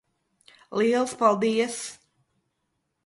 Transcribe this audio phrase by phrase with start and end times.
[0.79, 1.77] Liels paldies.